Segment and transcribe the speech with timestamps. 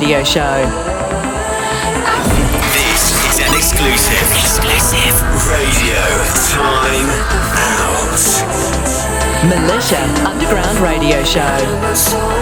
[0.00, 0.64] Radio Show.
[2.72, 4.32] This is an exclusive.
[4.32, 5.20] Exclusive.
[5.44, 6.00] Radio
[6.48, 7.10] Time
[7.68, 8.16] Out.
[9.44, 12.39] Militia Underground Radio Show.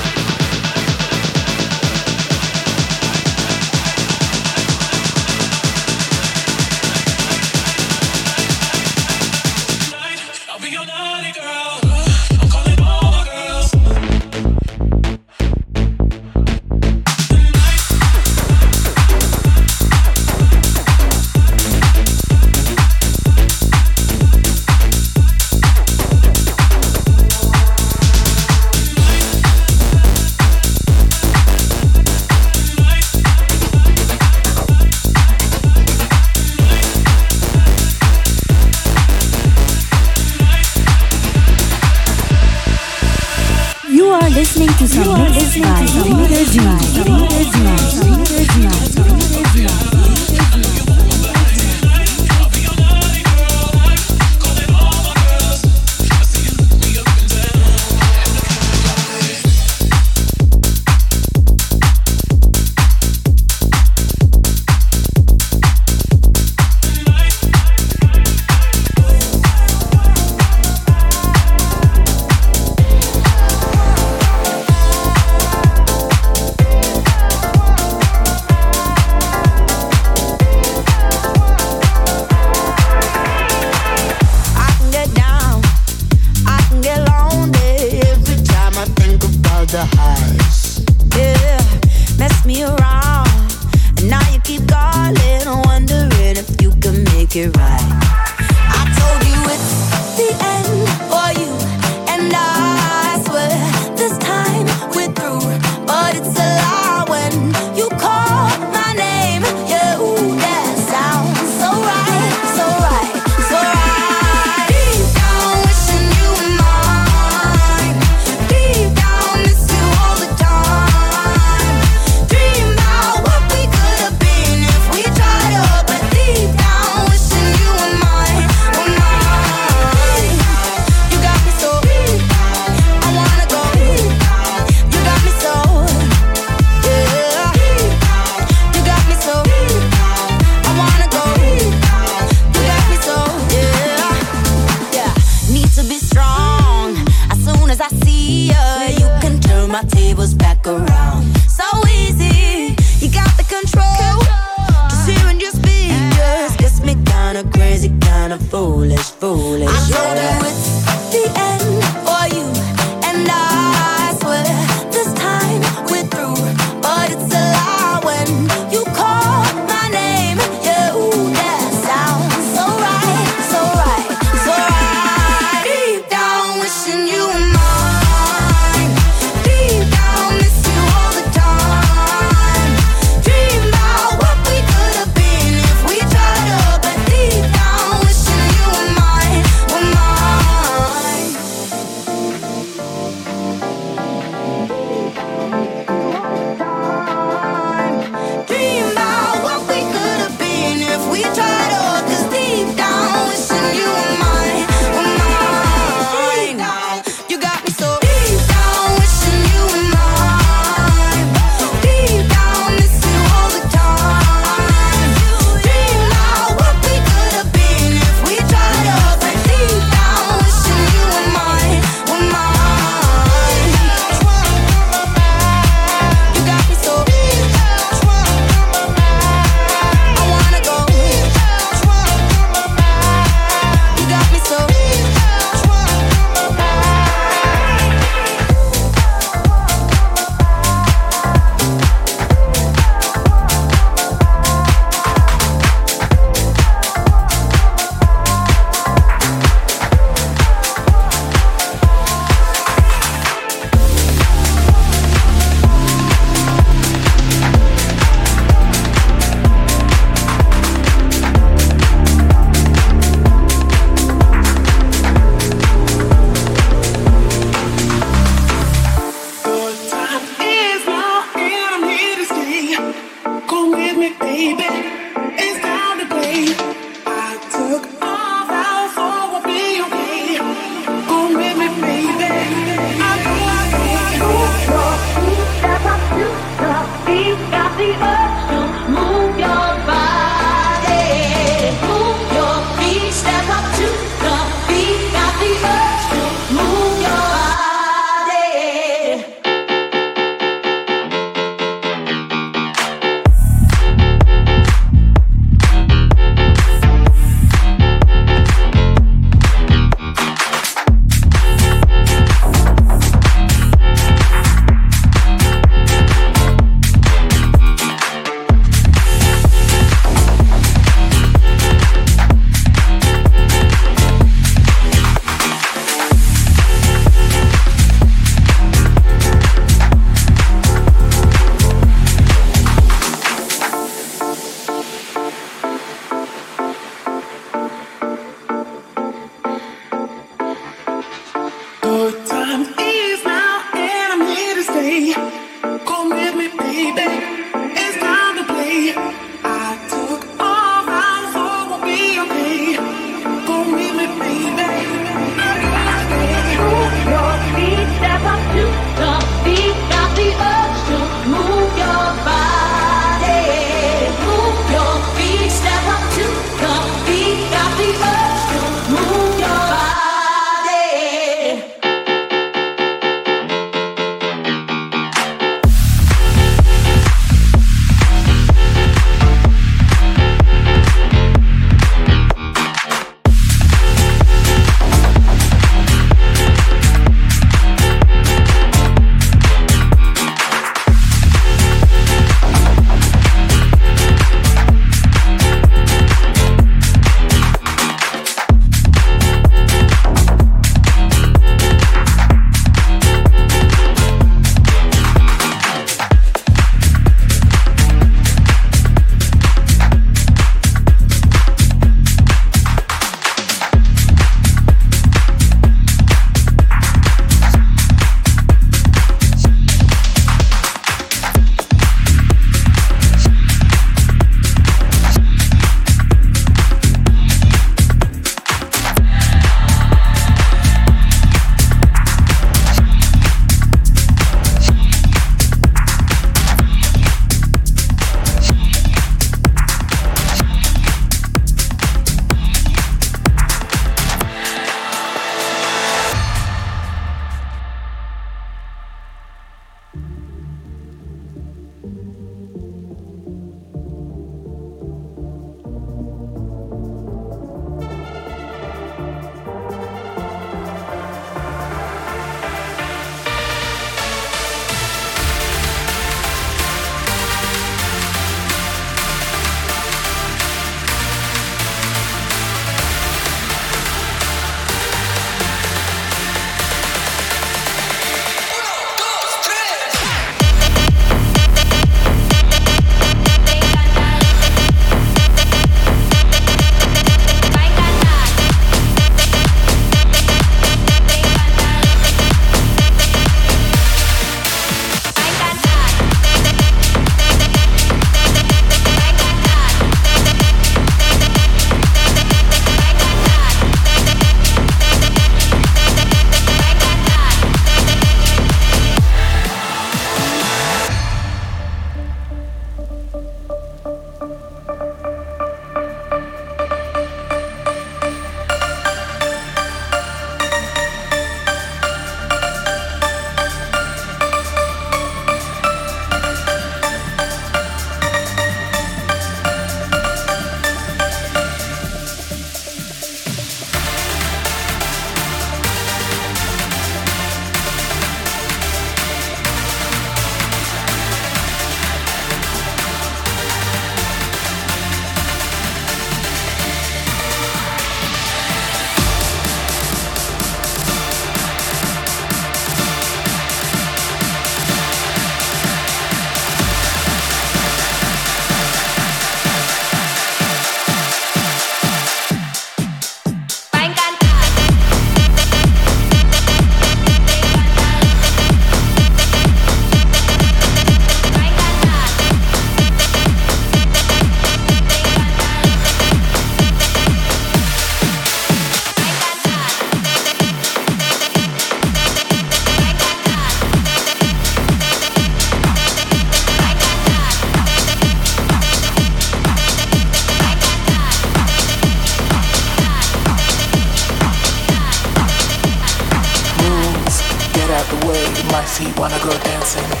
[598.97, 600.00] wanna go dancing.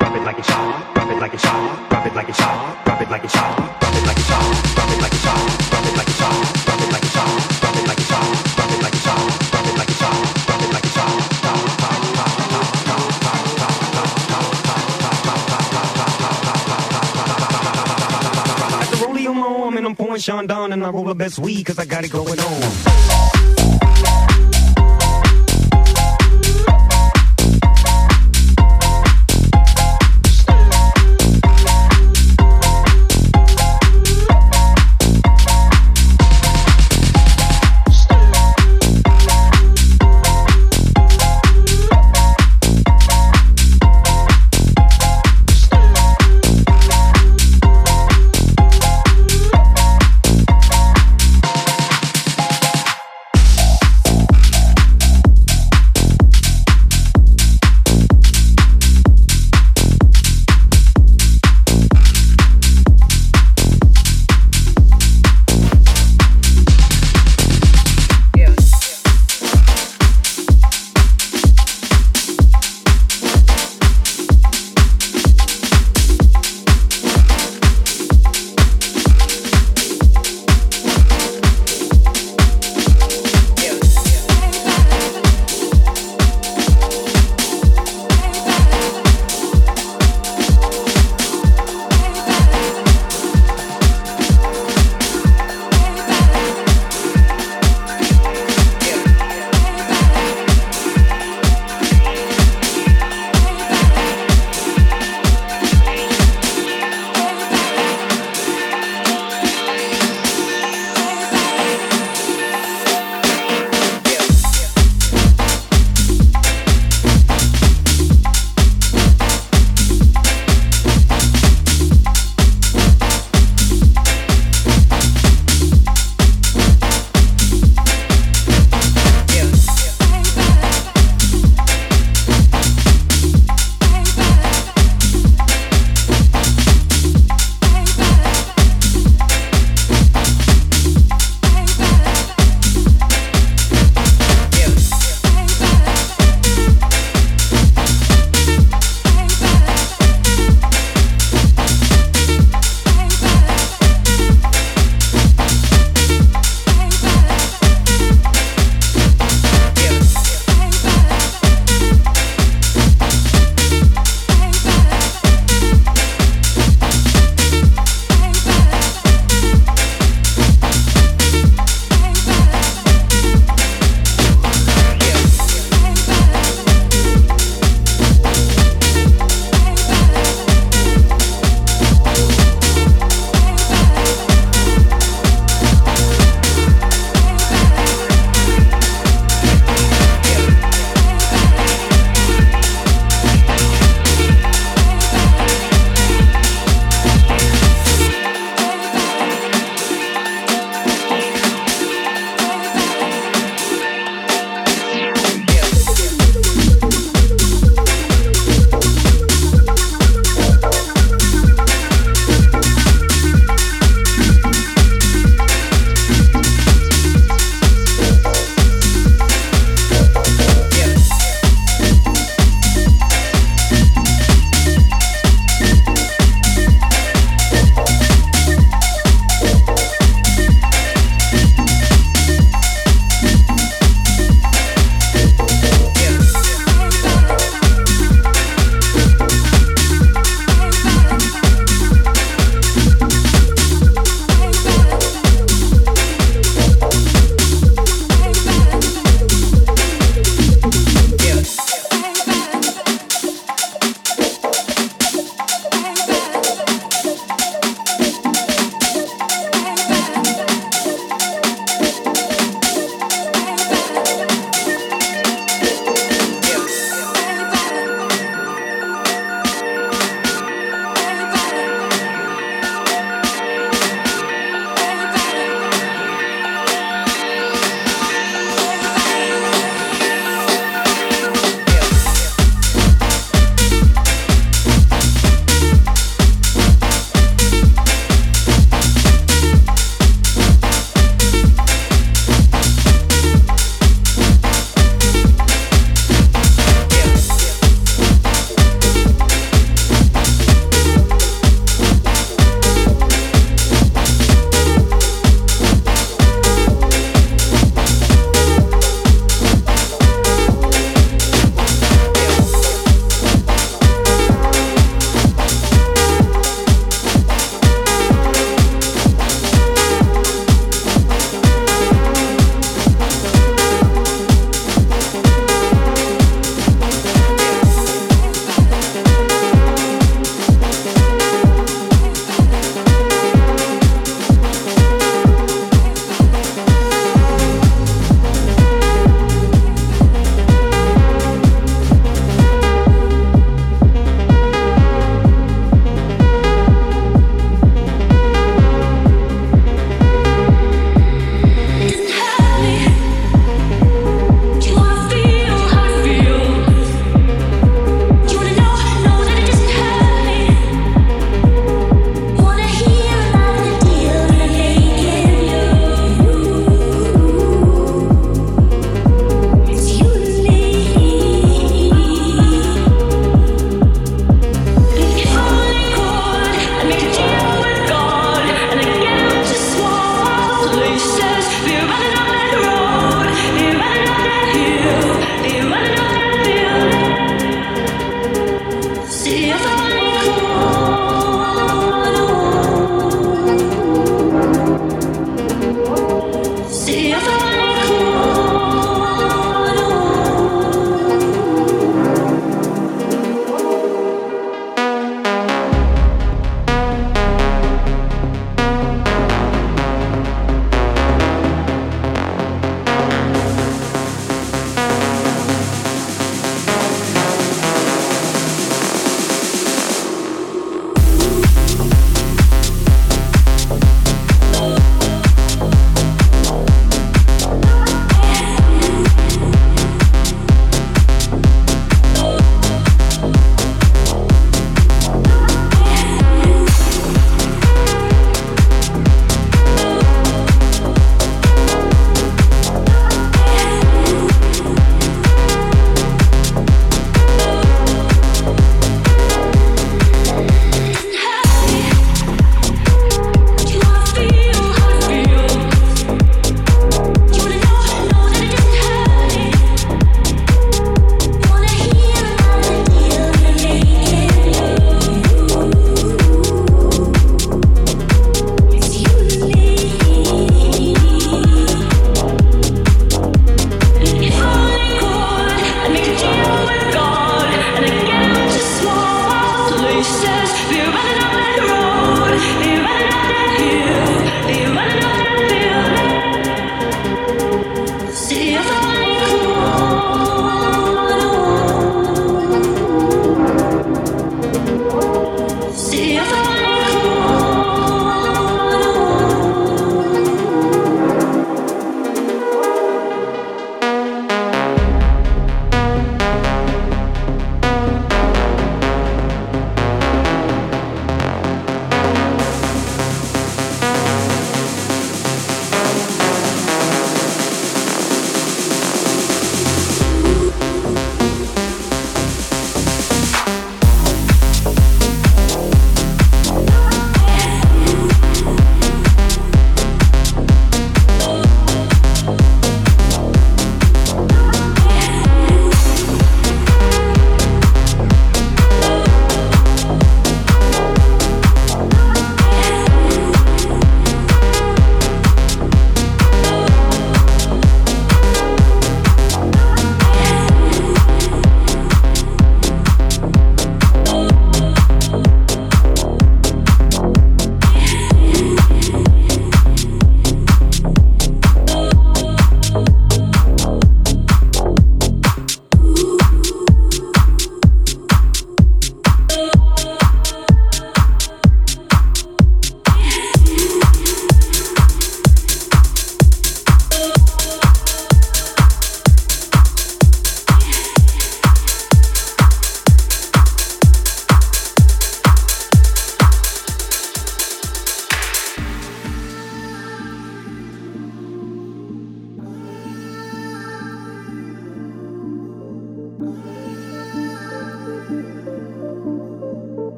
[0.00, 0.42] rub a rollie
[0.96, 1.20] rub it
[3.10, 3.24] like
[19.76, 22.10] and I'm pouring Sean Don and I roll the best weed cause I got it
[22.10, 23.23] going on.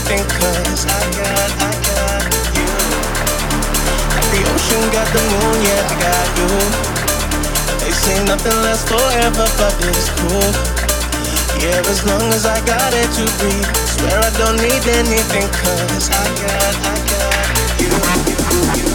[0.00, 2.22] everything cause I got, I got
[2.56, 2.68] you.
[4.32, 6.50] The ocean, got the moon, yeah, I got you.
[7.80, 10.50] They say nothing lasts forever, but it's cool.
[11.60, 13.76] Yeah, as long as I got it to breathe.
[13.98, 17.90] Swear I don't need anything cause I got, I got you.
[18.78, 18.89] you, you.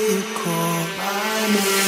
[0.00, 1.87] Oh.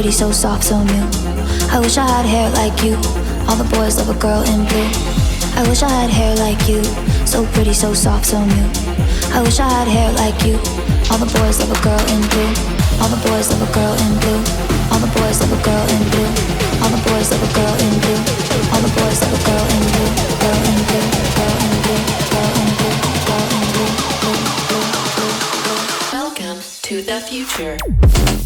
[0.00, 1.06] pretty, so soft, so new.
[1.68, 2.96] I wish I had hair like you.
[3.46, 4.90] All the boys love a girl in blue.
[5.60, 6.82] I wish I had hair like you.
[7.26, 8.68] So pretty, so soft, so new.
[9.36, 10.56] I wish I had hair like you.
[11.10, 12.52] All the boys love a girl in blue.
[13.02, 14.40] All the boys love a girl in blue.
[14.88, 16.30] All the boys love a girl in blue.
[16.80, 18.20] All the boys love a girl in blue.
[18.72, 20.29] All the boys love a girl in blue.
[27.10, 28.39] The future.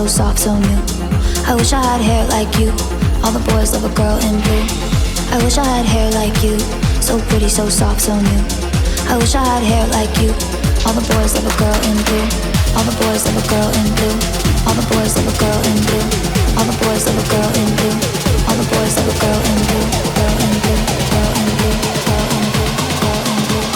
[0.00, 0.80] So soft, so new.
[1.44, 2.72] I wish I had hair like you.
[3.20, 4.64] All the boys love a girl in blue.
[5.28, 6.56] I wish I had hair like you.
[7.04, 8.42] So pretty, so soft, so new.
[9.12, 10.32] I wish I had hair like you.
[10.88, 12.24] All the boys love a girl in blue.
[12.72, 14.16] All the boys love a girl in blue.
[14.64, 16.06] All the boys love a girl in blue.
[16.56, 17.92] All the boys love a girl in blue.
[18.48, 19.84] All the boys love a girl in blue.
[20.16, 20.80] Girl in blue.
[21.12, 21.76] Girl in blue.
[22.08, 22.72] Girl in blue.
[23.04, 23.68] Girl in blue.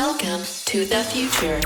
[0.00, 1.60] Welcome to the future.